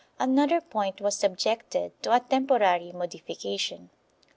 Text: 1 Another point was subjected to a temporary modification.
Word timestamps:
1 0.19 0.29
Another 0.31 0.59
point 0.61 0.99
was 0.99 1.15
subjected 1.15 1.91
to 2.01 2.11
a 2.11 2.19
temporary 2.21 2.91
modification. 2.91 3.91